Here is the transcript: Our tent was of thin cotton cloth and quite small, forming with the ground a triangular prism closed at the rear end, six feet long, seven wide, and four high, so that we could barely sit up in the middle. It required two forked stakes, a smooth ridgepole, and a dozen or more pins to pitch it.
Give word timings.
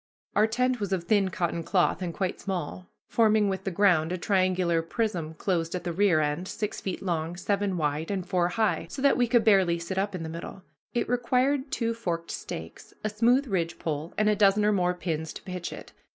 Our 0.35 0.47
tent 0.47 0.79
was 0.79 0.91
of 0.93 1.03
thin 1.03 1.29
cotton 1.29 1.61
cloth 1.61 2.01
and 2.01 2.11
quite 2.11 2.39
small, 2.39 2.87
forming 3.07 3.49
with 3.49 3.65
the 3.65 3.69
ground 3.69 4.11
a 4.11 4.17
triangular 4.17 4.81
prism 4.81 5.35
closed 5.35 5.75
at 5.75 5.83
the 5.83 5.93
rear 5.93 6.21
end, 6.21 6.47
six 6.47 6.81
feet 6.81 7.03
long, 7.03 7.35
seven 7.35 7.77
wide, 7.77 8.09
and 8.09 8.25
four 8.25 8.47
high, 8.47 8.87
so 8.89 8.99
that 9.03 9.15
we 9.15 9.27
could 9.27 9.43
barely 9.43 9.77
sit 9.77 9.99
up 9.99 10.15
in 10.15 10.23
the 10.23 10.27
middle. 10.27 10.63
It 10.95 11.07
required 11.07 11.69
two 11.69 11.93
forked 11.93 12.31
stakes, 12.31 12.95
a 13.03 13.09
smooth 13.11 13.45
ridgepole, 13.45 14.15
and 14.17 14.27
a 14.27 14.35
dozen 14.35 14.65
or 14.65 14.71
more 14.71 14.95
pins 14.95 15.33
to 15.33 15.43
pitch 15.43 15.71
it. 15.71 15.93